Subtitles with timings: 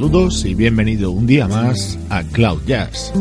[0.00, 3.12] Saludos y bienvenido un día más a Cloud Jazz.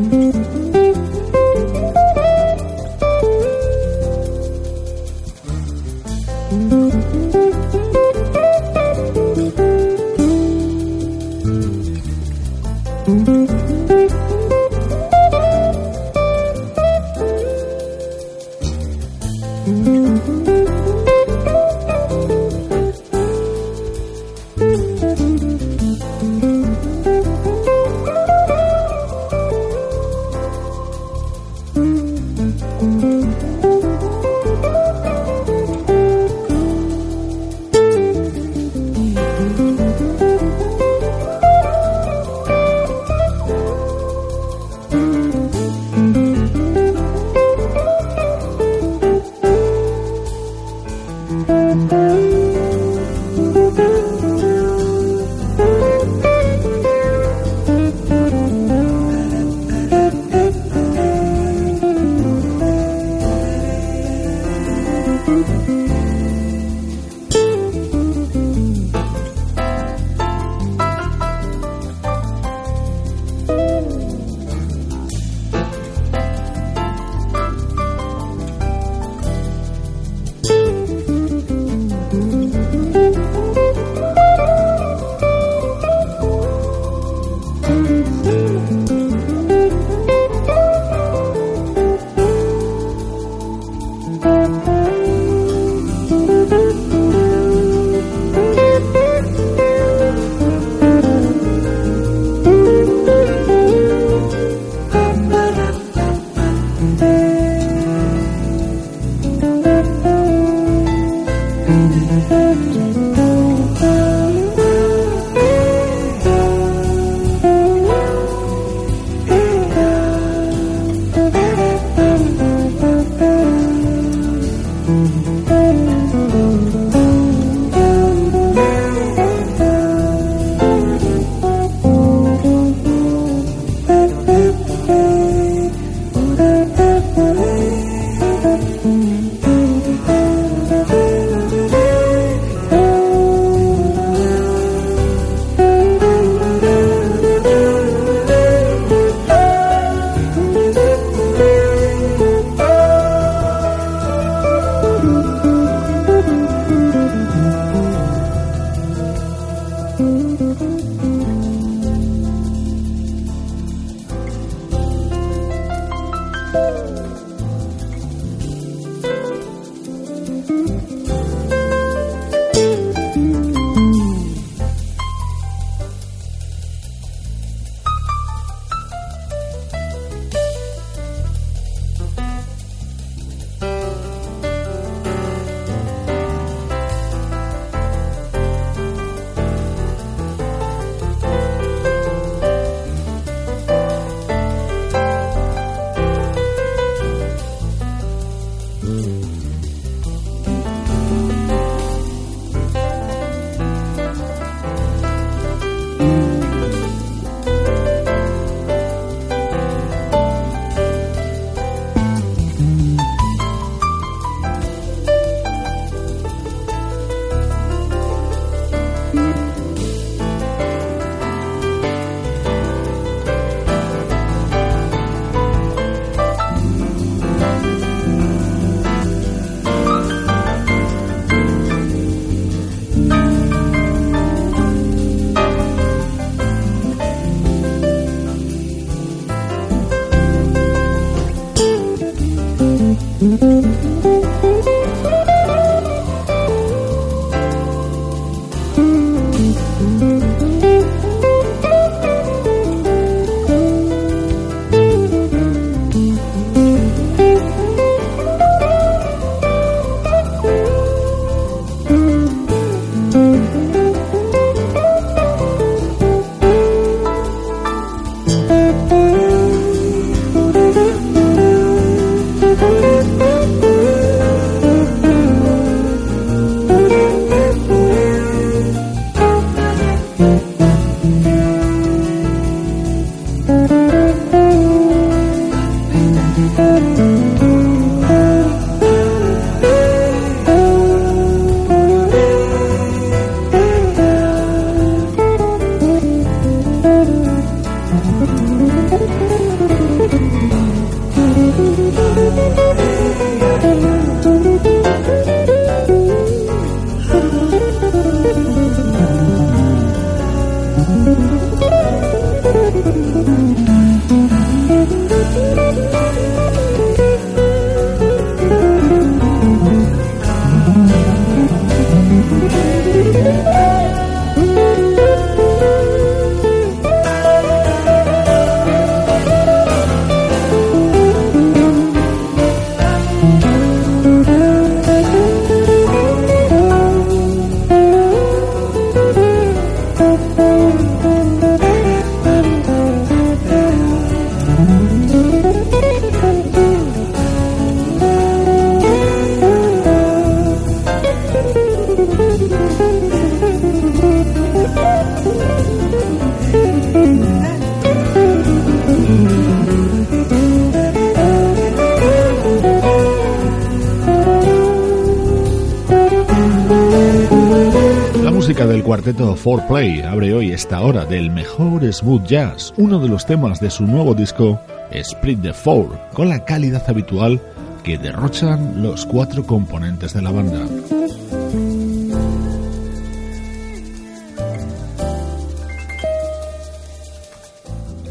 [369.44, 373.86] 4Play abre hoy esta hora del mejor smooth jazz, uno de los temas de su
[373.86, 374.59] nuevo disco
[374.91, 377.39] Split the Four, con la calidad habitual
[377.81, 380.68] que derrochan los cuatro componentes de la banda.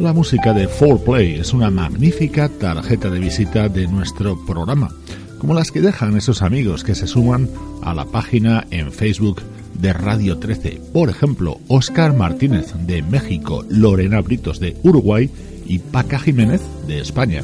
[0.00, 4.88] La música de 4Play es una magnífica tarjeta de visita de nuestro programa,
[5.38, 7.50] como las que dejan esos amigos que se suman
[7.82, 9.42] a la página en Facebook
[9.74, 10.80] de Radio 13.
[10.92, 15.30] Por ejemplo, Oscar Martínez de México, Lorena Britos de Uruguay
[15.66, 17.42] y Paca Jiménez de España.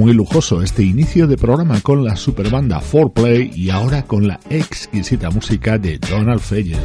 [0.00, 5.28] Muy lujoso este inicio de programa con la superbanda 4Play y ahora con la exquisita
[5.30, 6.80] música de Donald Fagen.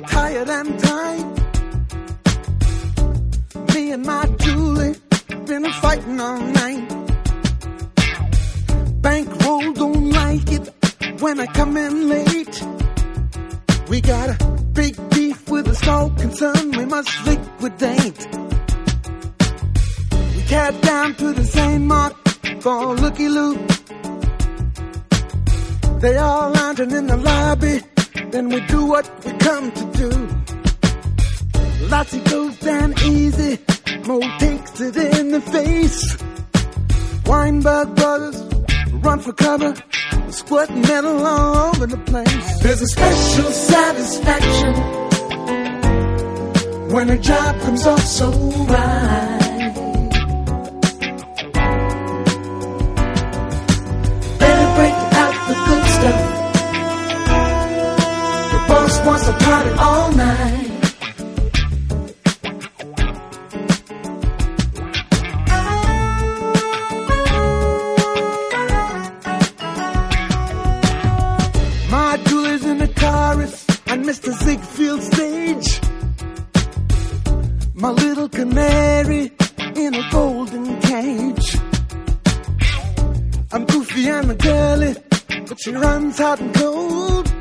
[0.00, 1.26] Tired and tight.
[3.74, 4.94] Me and my Julie
[5.46, 6.88] been a fighting all night.
[9.02, 10.72] Bankroll don't like it
[11.20, 12.62] when I come in late.
[13.88, 18.26] We got a big beef with a small concern we must liquidate.
[20.36, 22.16] We cab down to the same mark
[22.60, 23.58] for looky loo.
[25.98, 27.91] They all lounging in the lobby
[28.32, 30.10] then we do what we come to do.
[31.88, 33.58] Lots goes down easy,
[34.06, 36.16] Mo takes it in the face.
[37.26, 38.42] Weinberg brothers
[39.04, 39.74] run for cover,
[40.30, 42.60] squirting metal all over the place.
[42.62, 44.74] There's a special satisfaction
[46.90, 49.41] when a job comes off so right.
[59.04, 60.68] Wants to party all night.
[71.90, 74.32] My Julie's in the chorus and Mr.
[74.32, 75.80] Ziegfeld stage.
[77.74, 79.32] My little canary
[79.74, 81.56] in a golden cage.
[83.52, 84.94] I'm goofy and a girly,
[85.48, 87.31] but she runs hot and cold.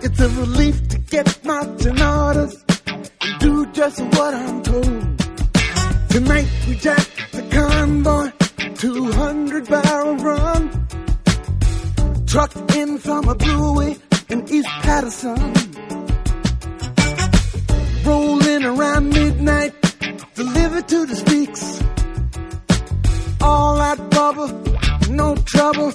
[0.00, 5.18] It's a relief to get marching orders and do just what I'm told.
[6.10, 8.30] Tonight we jack the convoy,
[8.76, 10.86] 200 barrel run.
[12.26, 13.96] Trucked in from a brewery
[14.28, 15.52] in East Patterson.
[18.04, 19.72] Rolling around midnight,
[20.34, 21.82] delivered to the speaks.
[23.40, 24.48] All that bubble,
[25.10, 25.92] no trouble.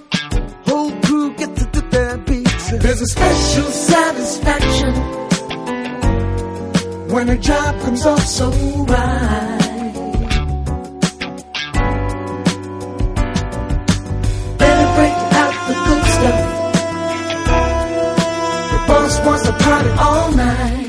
[0.66, 2.43] Whole crew gets to dip their beat.
[2.72, 4.94] There's a special satisfaction
[7.10, 9.60] when a job comes off so right.
[14.58, 16.40] Better break out the good stuff.
[18.72, 20.83] The boss wants to party all night.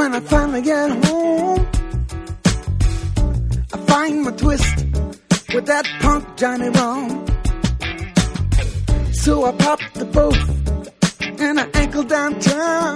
[0.00, 1.68] when I finally get home,
[3.74, 4.76] I find my twist
[5.54, 7.08] with that punk Johnny Wrong.
[9.12, 10.40] So I pop the boat
[11.38, 12.94] and I ankle downtown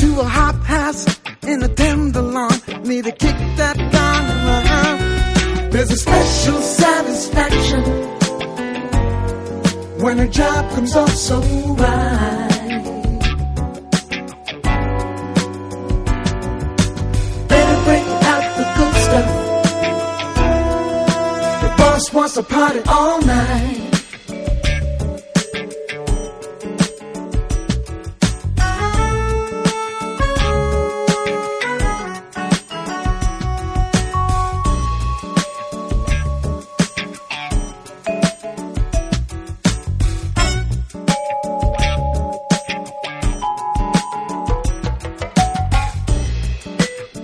[0.00, 1.04] to a hop house
[1.42, 2.56] in the Tenderloin.
[2.88, 5.72] Need to kick that gun around.
[5.72, 7.82] There's a special satisfaction
[10.02, 11.38] when a job comes off so
[11.84, 12.55] right.
[22.12, 23.85] once upon party all night.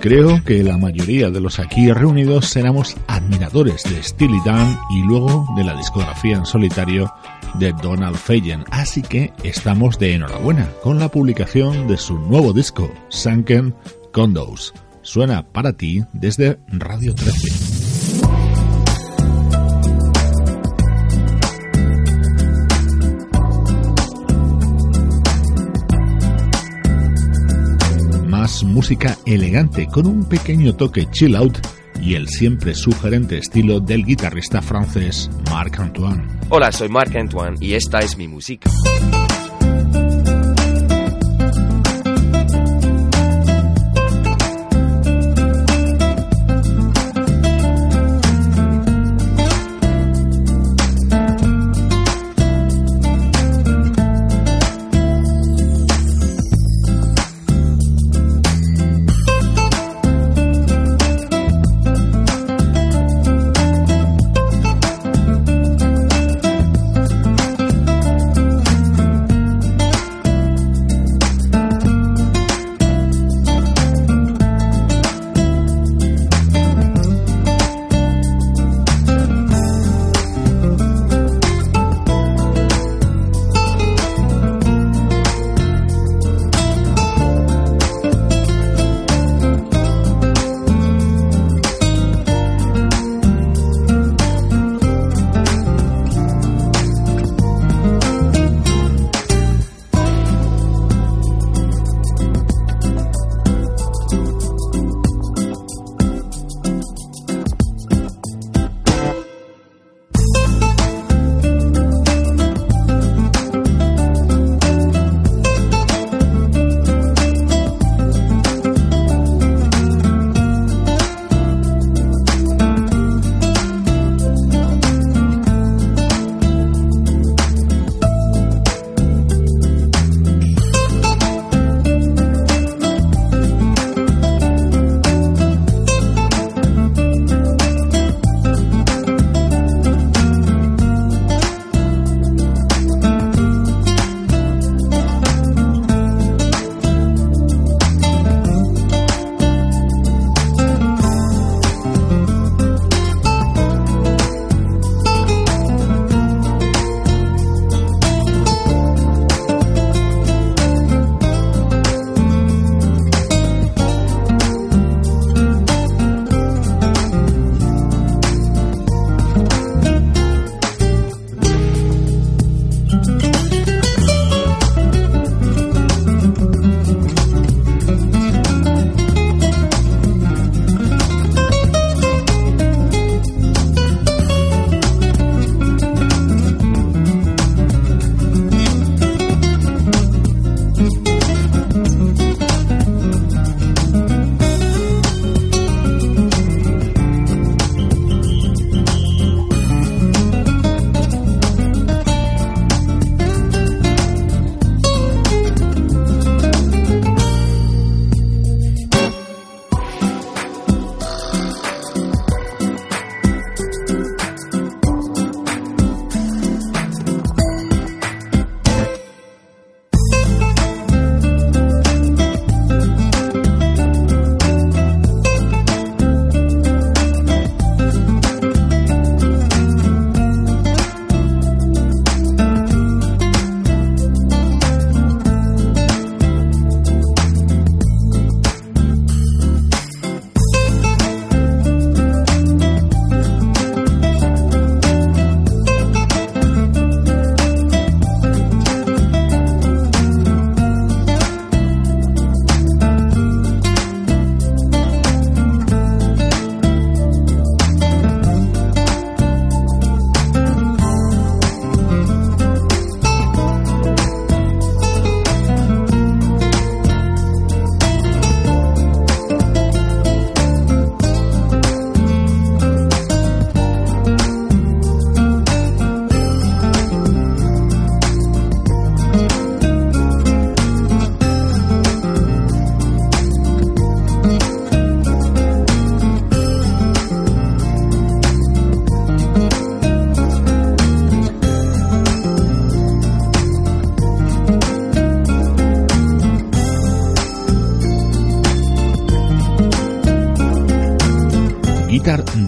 [0.03, 5.47] Creo que la mayoría de los aquí reunidos éramos admiradores de Steely Dan y luego
[5.55, 7.09] de la discografía en solitario
[7.53, 12.93] de Donald Fagen, así que estamos de enhorabuena con la publicación de su nuevo disco,
[13.07, 13.73] Sunken
[14.11, 14.73] Condos.
[15.03, 17.82] Suena para ti desde Radio 13.
[28.65, 31.57] Música elegante con un pequeño toque chill out
[32.01, 36.27] y el siempre sugerente estilo del guitarrista francés Marc Antoine.
[36.49, 38.69] Hola, soy Marc Antoine y esta es mi música.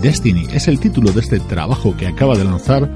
[0.05, 2.87] Destiny es el título de este trabajo que acaba de lanzar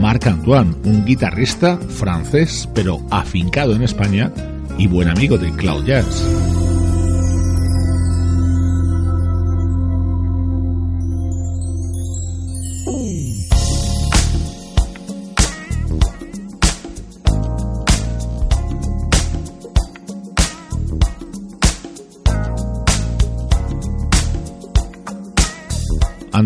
[0.00, 4.32] Marc Antoine, un guitarrista francés pero afincado en España
[4.78, 6.43] y buen amigo de Cloud Jazz.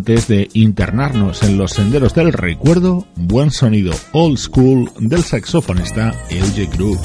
[0.09, 6.71] Antes de internarnos en los senderos del recuerdo, buen sonido old school del saxofonista LJ
[6.75, 6.99] Group.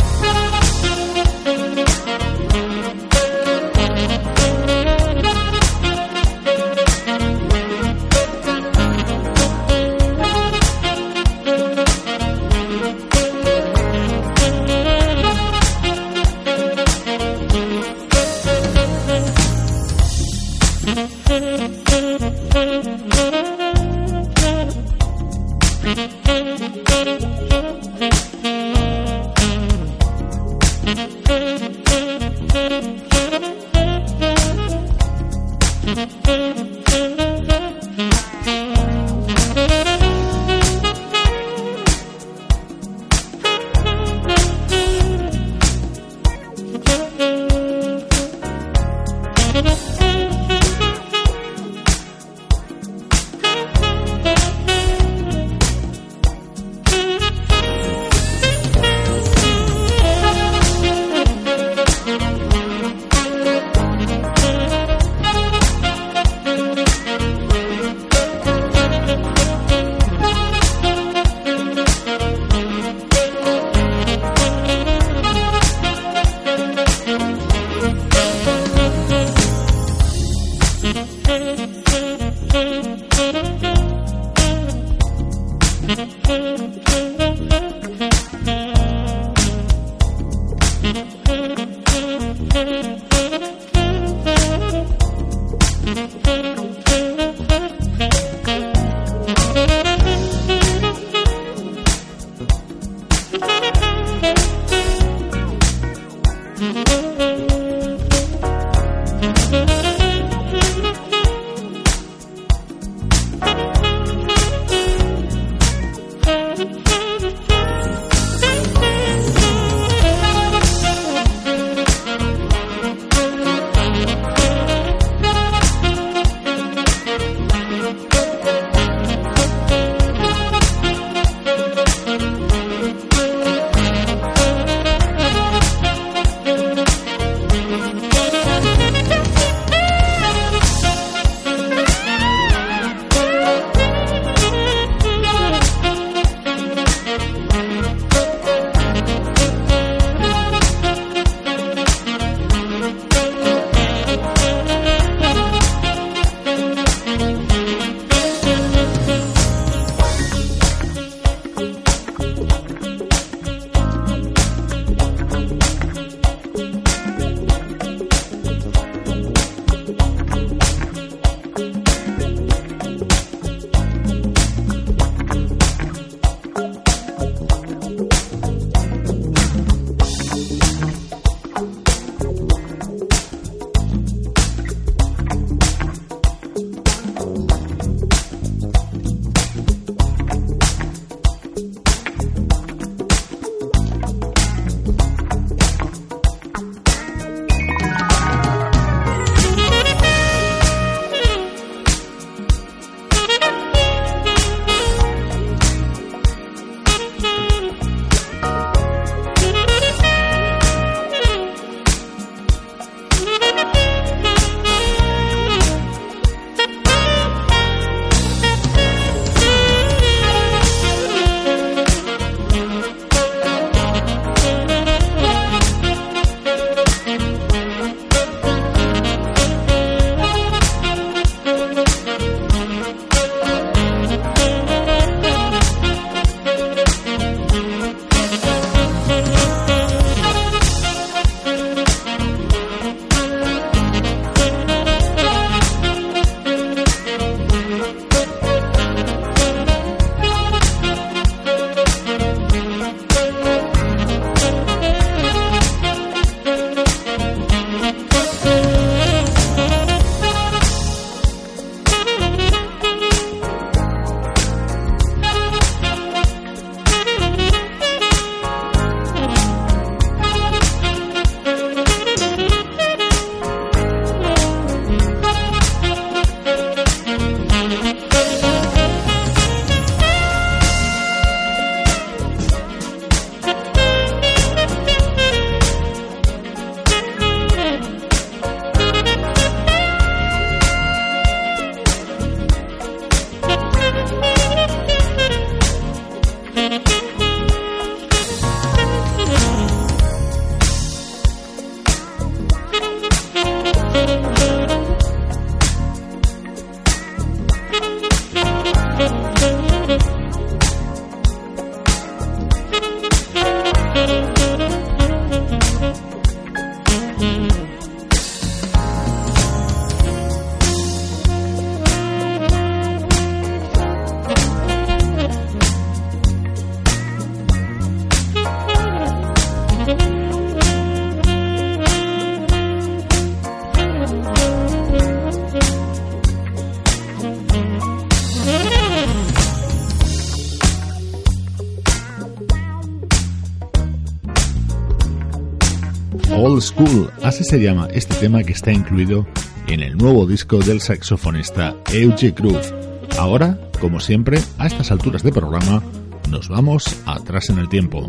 [347.34, 349.26] Así se llama este tema que está incluido
[349.66, 352.72] en el nuevo disco del saxofonista Euge Cruz.
[353.18, 355.82] Ahora, como siempre, a estas alturas de programa,
[356.30, 358.08] nos vamos atrás en el tiempo.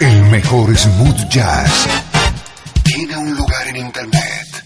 [0.00, 1.86] El mejor smooth jazz
[2.82, 4.64] tiene un lugar en internet.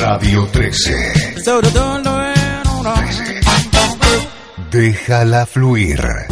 [0.00, 1.34] Radio 13.
[4.72, 6.29] Déjala fluir.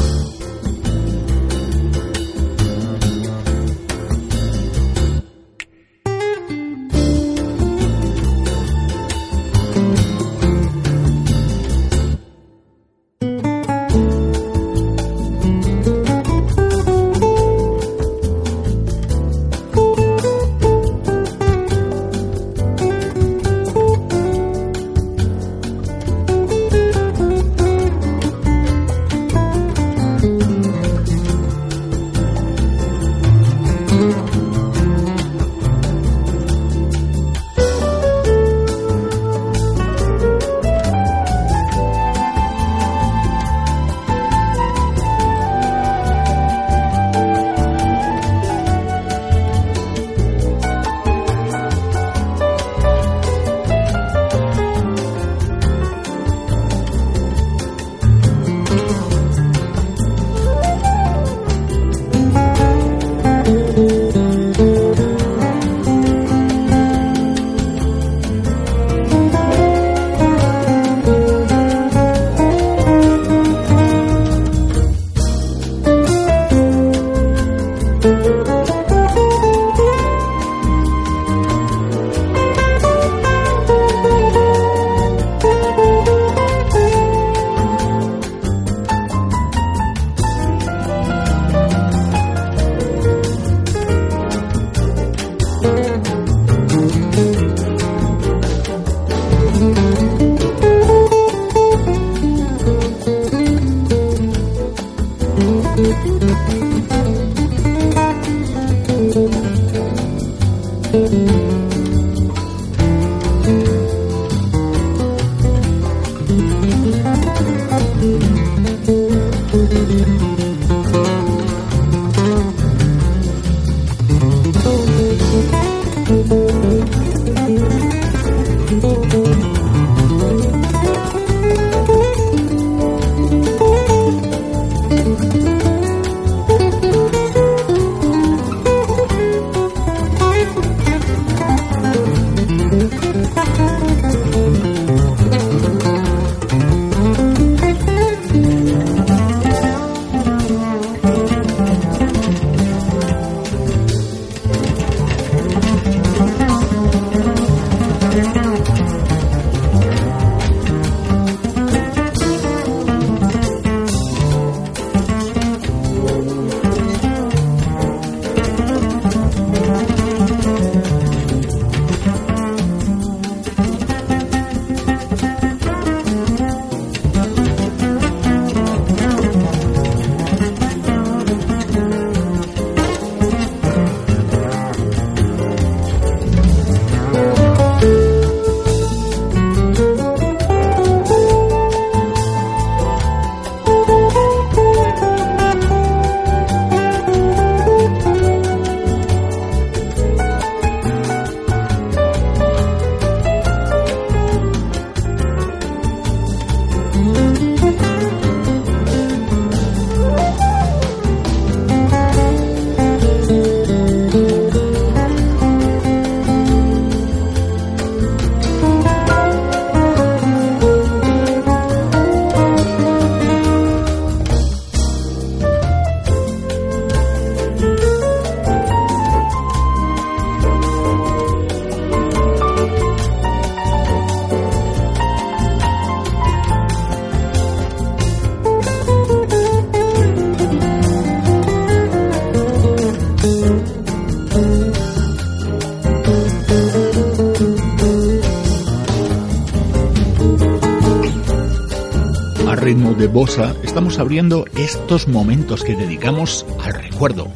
[253.63, 257.29] Estamos abriendo estos momentos que dedicamos al recuerdo.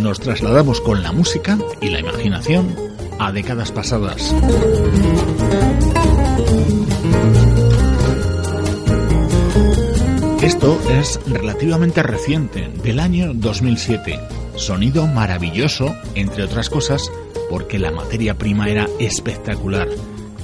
[0.00, 2.74] Nos trasladamos con la música y la imaginación
[3.20, 4.34] a décadas pasadas.
[10.42, 14.18] Esto es relativamente reciente, del año 2007.
[14.56, 17.12] Sonido maravilloso, entre otras cosas,
[17.48, 19.86] porque la materia prima era espectacular.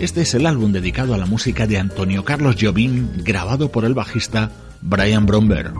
[0.00, 3.92] Este es el álbum dedicado a la música de Antonio Carlos Jobim, grabado por el
[3.92, 5.74] bajista Brian Bromberg.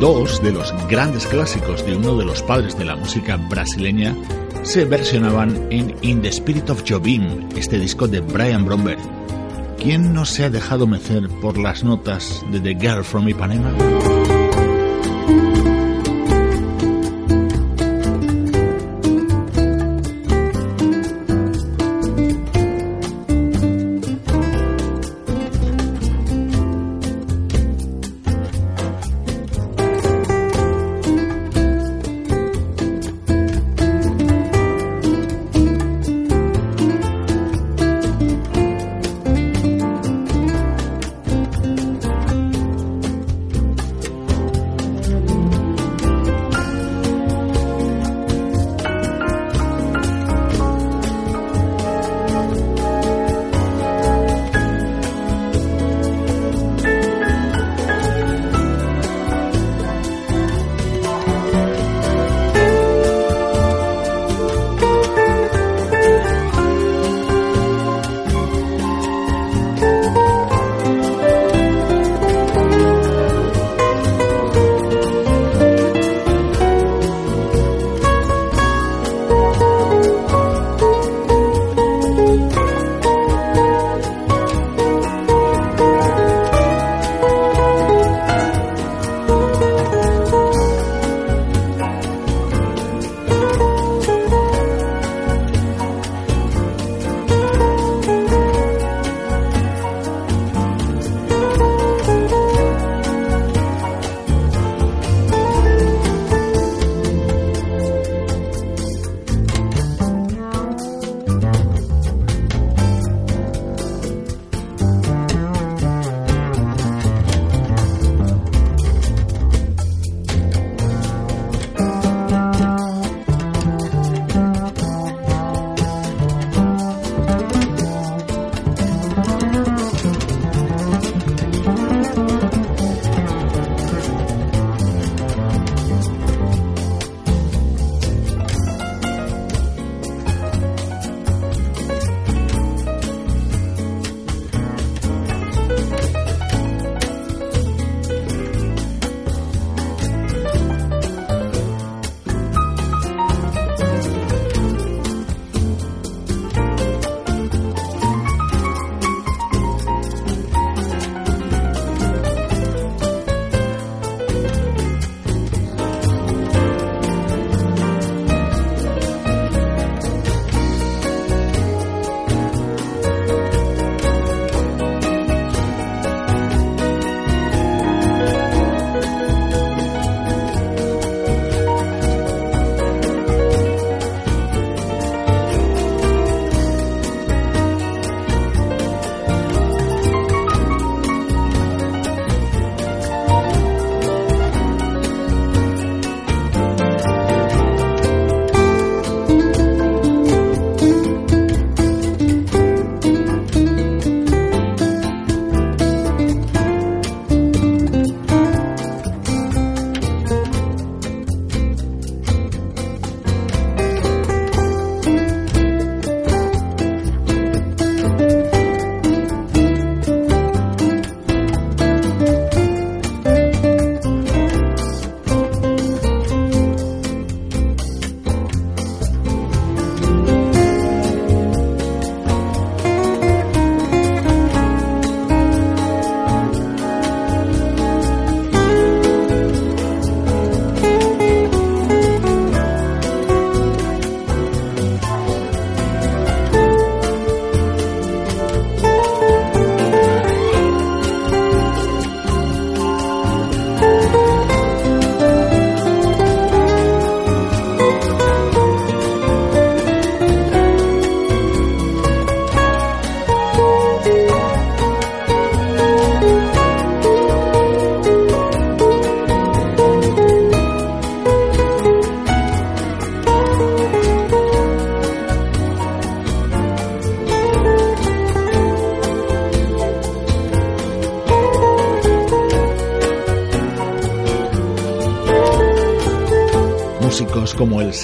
[0.00, 4.14] Dos de los grandes clásicos de uno de los padres de la música brasileña
[4.62, 9.00] se versionaban en In the Spirit of Jobim, este disco de Brian Bromberg.
[9.76, 13.74] ¿Quién no se ha dejado mecer por las notas de The Girl from Ipanema?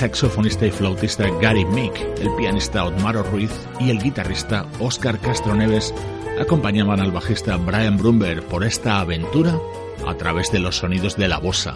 [0.00, 5.92] Saxofonista y flautista Gary Mick, el pianista Otmaro Ruiz y el guitarrista Oscar Castro Neves
[6.40, 9.58] acompañaban al bajista Brian Brumber por esta aventura
[10.06, 11.74] a través de los sonidos de la bossa.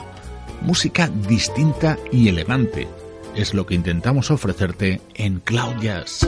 [0.63, 2.89] Música distinta y elegante
[3.37, 6.27] es lo que intentamos ofrecerte en Cloud Jazz.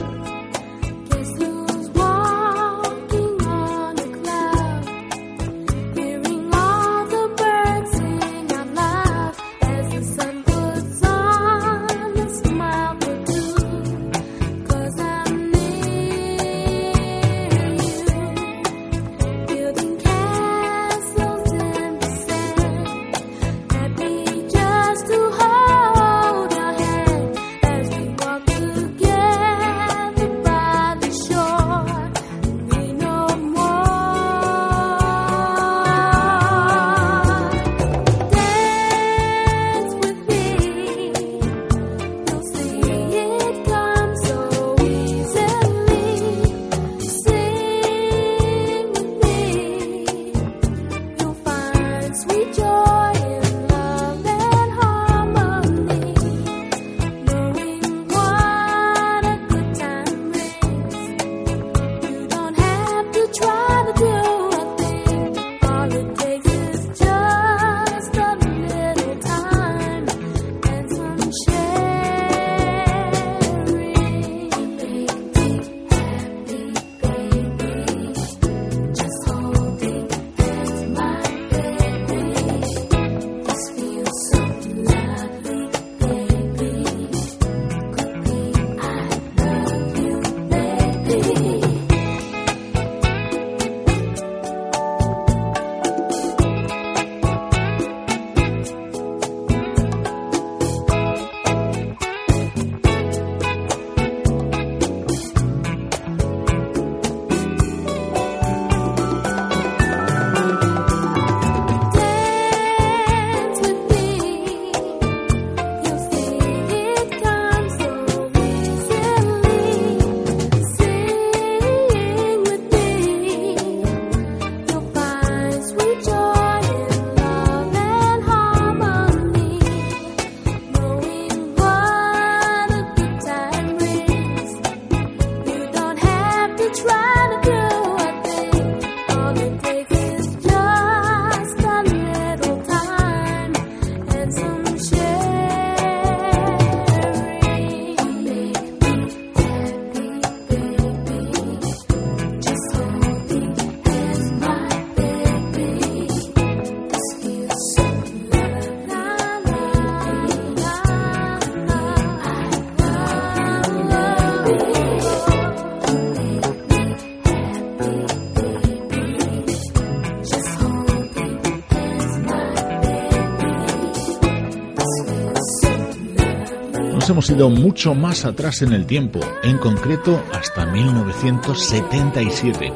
[177.27, 182.73] Hemos ido mucho más atrás en el tiempo, en concreto hasta 1977.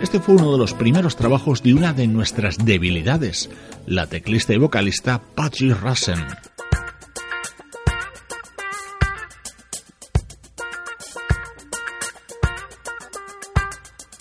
[0.00, 3.50] Este fue uno de los primeros trabajos de una de nuestras debilidades,
[3.86, 6.24] la teclista y vocalista Patty Rassen.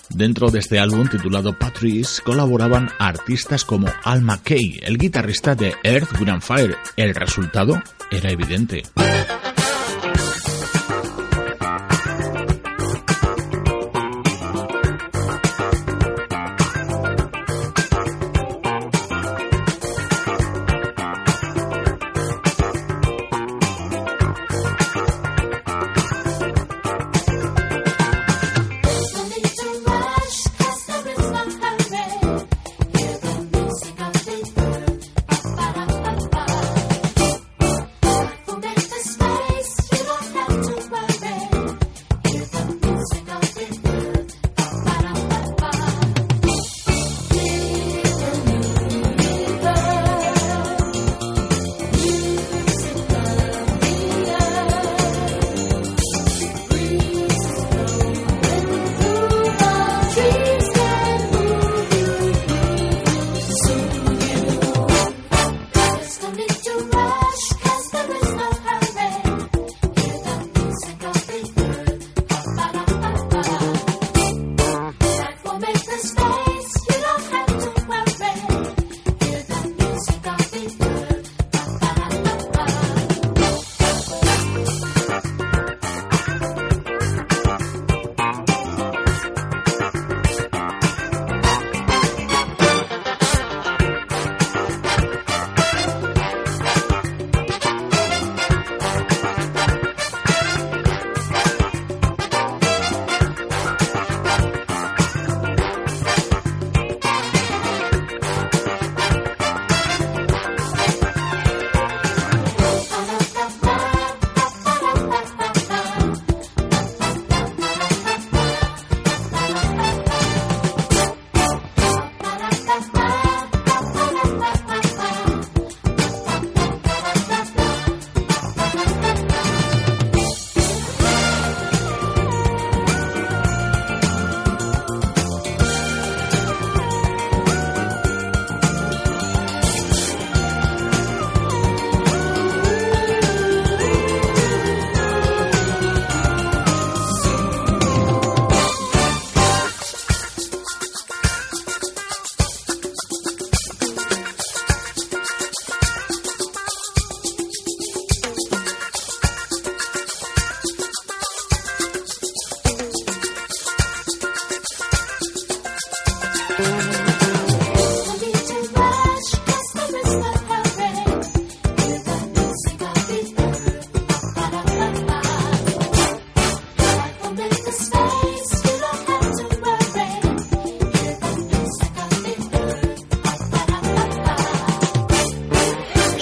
[0.09, 6.19] Dentro de este álbum titulado Patrice colaboraban artistas como Al McKay, el guitarrista de Earth,
[6.19, 6.75] Wind Fire.
[6.97, 8.83] El resultado era evidente.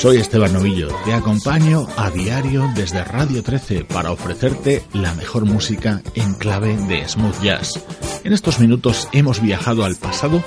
[0.08, 6.02] Soy Esteban Novillo, te acompaño a diario desde Radio 13 para ofrecerte la mejor música
[6.16, 7.84] en clave de smooth jazz.
[8.24, 10.42] En estos minutos hemos viajado al pasado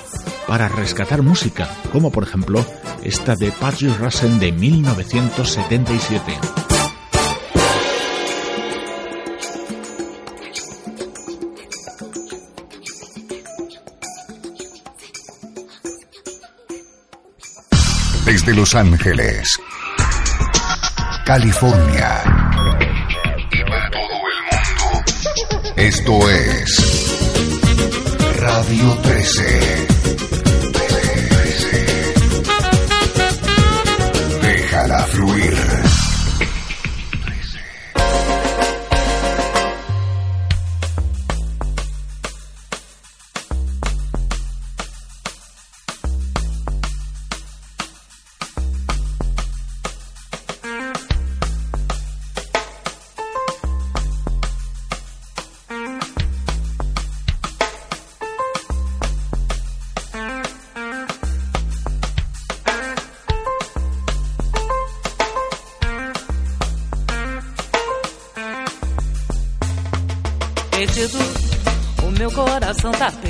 [0.48, 2.64] para rescatar música, como por ejemplo
[3.04, 6.59] esta de Patrick Russell de 1977.
[18.40, 19.60] Desde Los Ángeles,
[21.26, 22.22] California
[23.52, 25.04] y para todo el mundo,
[25.76, 26.76] esto es
[28.38, 29.86] Radio 13.
[34.40, 35.69] Déjala fluir.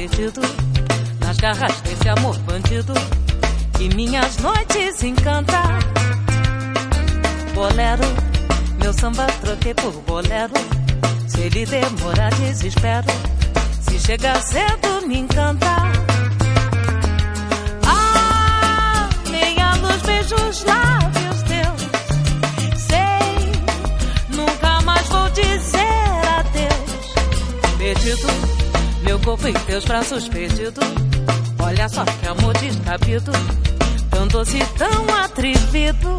[0.01, 0.41] Perdido
[1.21, 2.93] nas garras desse amor bandido
[3.77, 5.63] que minhas noites encanta.
[7.55, 8.03] Bolero,
[8.83, 10.55] meu samba troquei por bolero.
[11.29, 13.07] Se ele demorar, desespero.
[13.83, 15.77] Se chegar cedo, me encanta.
[17.87, 21.20] Ah, meia luz, beijos, lábios
[29.03, 30.81] Meu corpo em teus braços perdido.
[31.61, 33.31] Olha só que amor descabido,
[34.11, 36.17] tão doce, tão atrevido.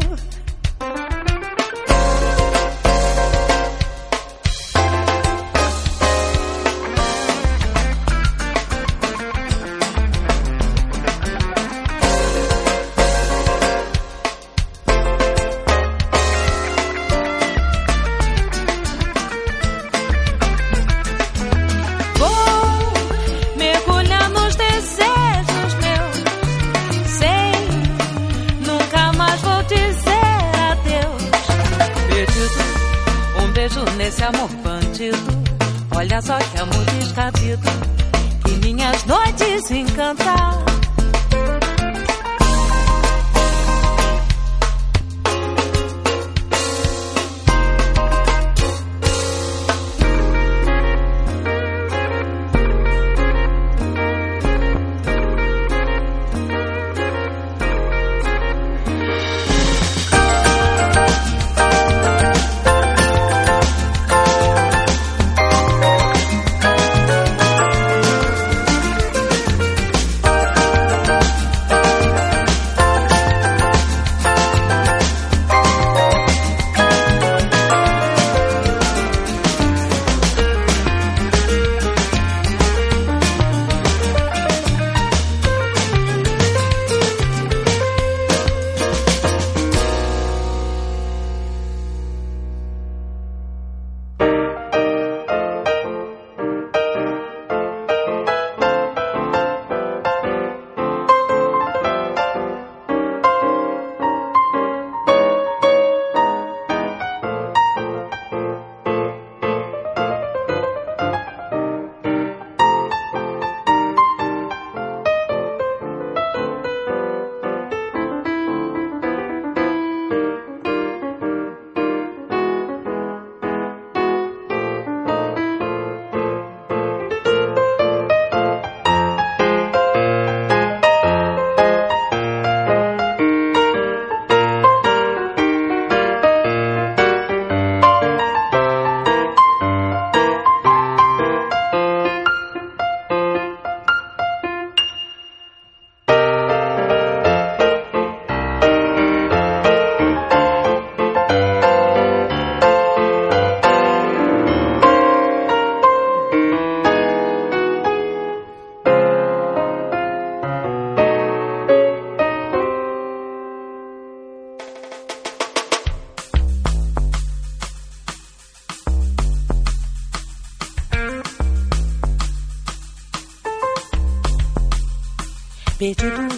[175.82, 176.28] Perdido.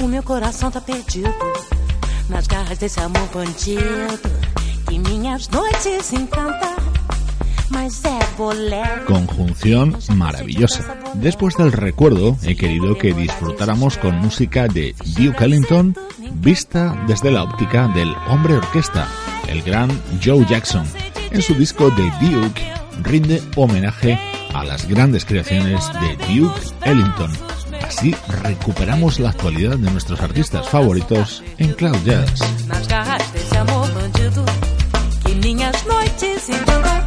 [0.00, 1.34] O meu coração tá perdido
[2.28, 3.82] nas garras desse amor bandido
[4.86, 6.76] que minhas noites encanta.
[7.70, 9.06] Mas é bolero.
[9.06, 10.96] Conjunción maravillosa.
[11.14, 15.96] Después del recuerdo, he querido que disfrutáramos con música de Duke Ellington
[16.34, 19.08] vista desde la óptica del hombre orquesta,
[19.48, 19.90] el gran
[20.22, 20.86] Joe Jackson.
[21.32, 22.62] En su disco de Duke
[23.02, 24.20] rinde homenaje
[24.52, 27.32] a las grandes creaciones de Duke Ellington.
[27.84, 32.40] Así recuperamos la actualidad de nuestros artistas favoritos en Cloud Jazz.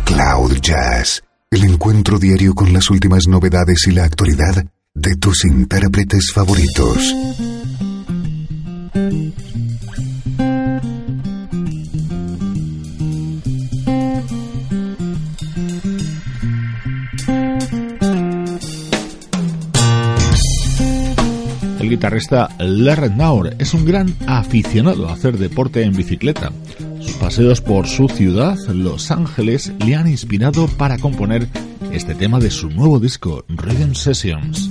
[0.06, 6.32] Cloud Jazz, el encuentro diario con las últimas novedades y la actualidad de tus intérpretes
[6.32, 6.98] favoritos.
[22.08, 26.54] El guitarrista Larry Naur es un gran aficionado a hacer deporte en bicicleta.
[27.02, 31.50] Sus paseos por su ciudad, Los Ángeles, le han inspirado para componer
[31.92, 34.70] este tema de su nuevo disco, Rhythm Sessions.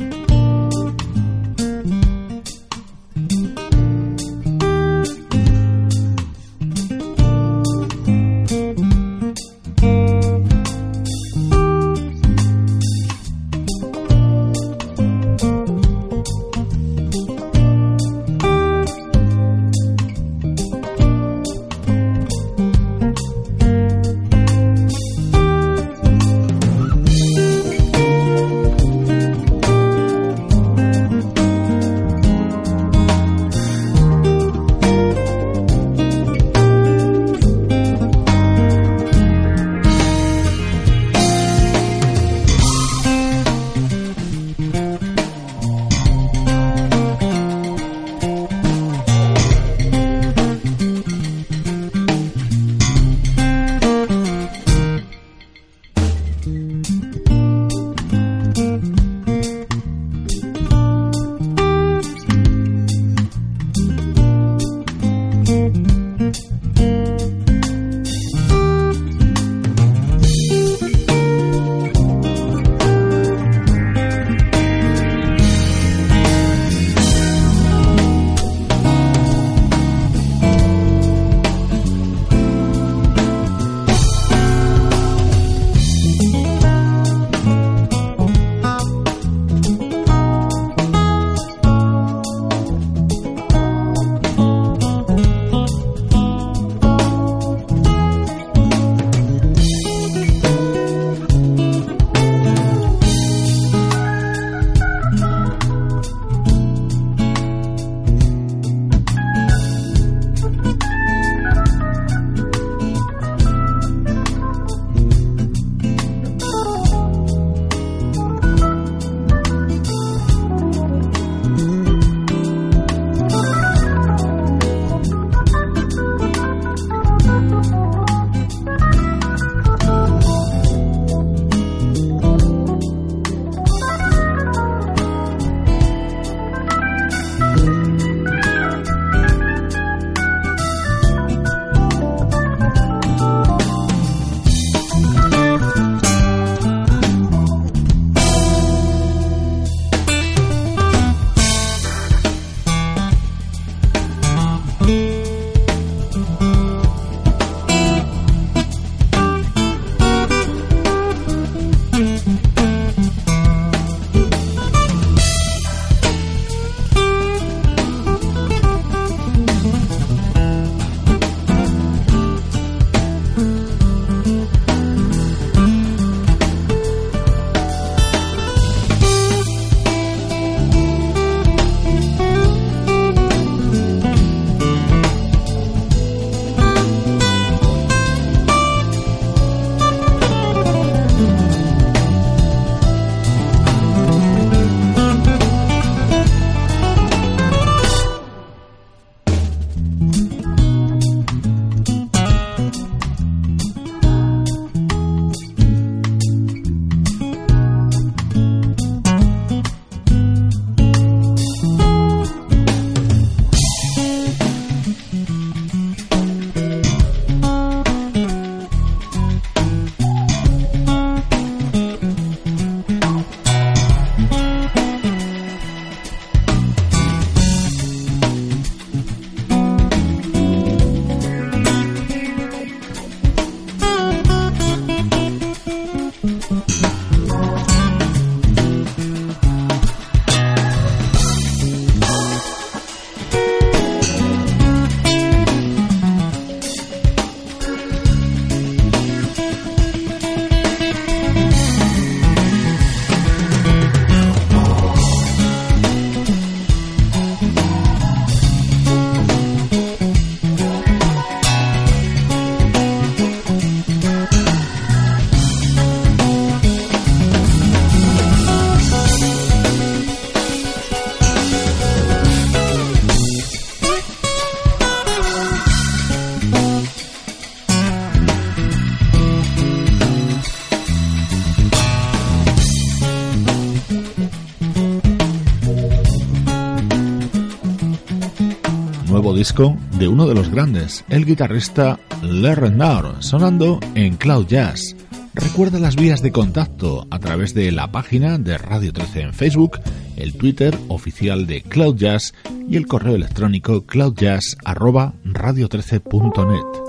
[289.57, 294.94] De uno de los grandes, el guitarrista Larry Naur, sonando en Cloud Jazz.
[295.32, 299.80] Recuerda las vías de contacto a través de la página de Radio 13 en Facebook,
[300.16, 302.34] el Twitter oficial de Cloud Jazz
[302.68, 306.86] y el correo electrónico cloudjazz@radio13.net.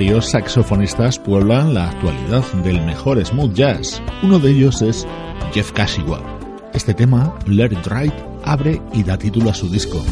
[0.00, 4.00] varios saxofonistas pueblan la actualidad del mejor smooth jazz.
[4.22, 5.06] Uno de ellos es
[5.52, 6.22] Jeff Kashiwa.
[6.72, 10.02] Este tema, Let It Right, abre y da título a su disco.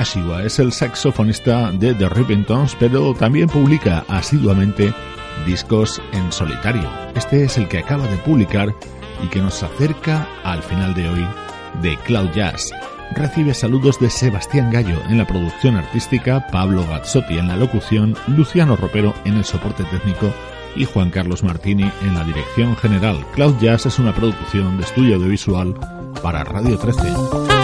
[0.00, 4.94] Es el saxofonista de The Rippingtons, pero también publica asiduamente
[5.44, 6.88] discos en solitario.
[7.16, 8.72] Este es el que acaba de publicar
[9.24, 11.26] y que nos acerca al final de hoy
[11.82, 12.70] de Cloud Jazz.
[13.16, 18.76] Recibe saludos de Sebastián Gallo en la producción artística, Pablo Gazzotti en la locución, Luciano
[18.76, 20.32] Ropero en el soporte técnico
[20.76, 23.26] y Juan Carlos Martini en la dirección general.
[23.34, 25.74] Cloud Jazz es una producción de estudio audiovisual
[26.22, 27.57] para Radio 13.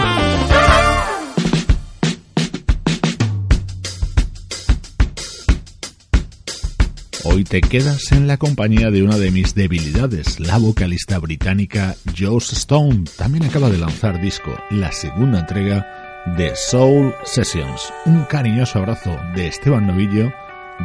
[7.35, 12.53] Hoy te quedas en la compañía de una de mis debilidades, la vocalista británica Joss
[12.53, 13.03] Stone.
[13.19, 17.93] También acaba de lanzar disco, la segunda entrega de Soul Sessions.
[18.07, 20.33] Un cariñoso abrazo de Esteban Novillo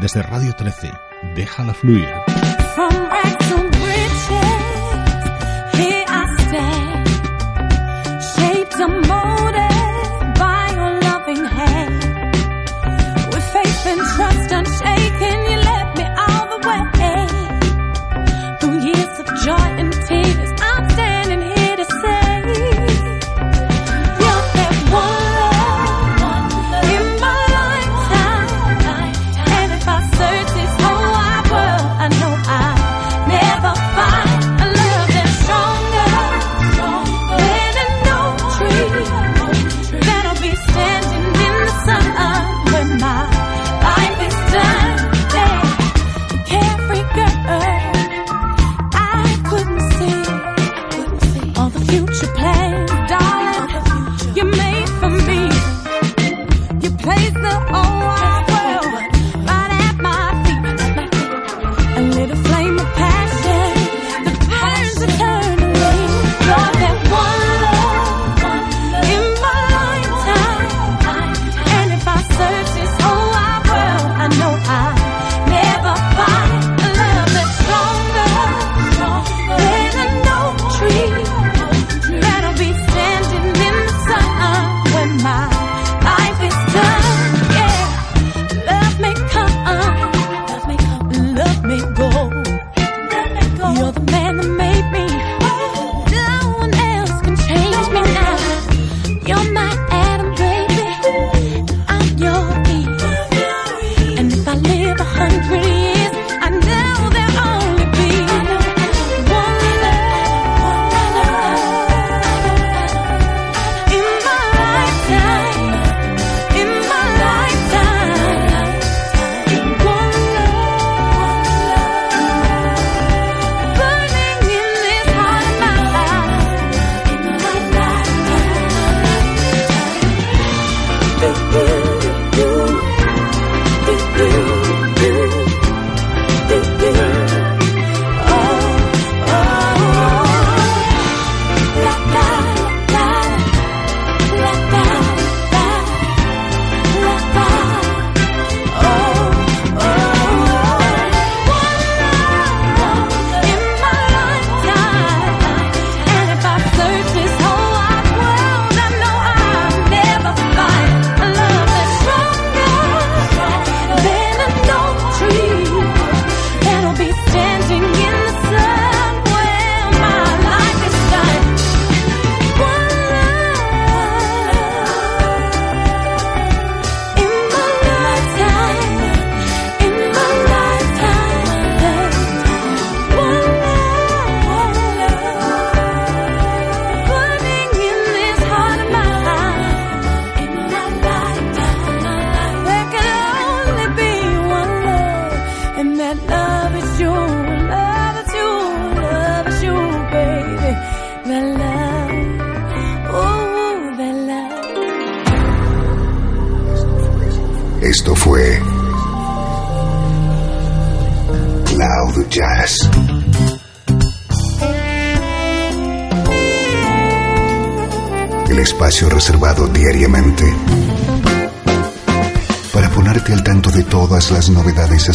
[0.01, 0.89] desde Radio 13.
[1.35, 2.09] Déjala fluir.